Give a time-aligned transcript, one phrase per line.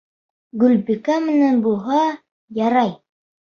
[0.63, 2.01] Гөлбикә менән булһа,
[2.65, 2.93] ярай.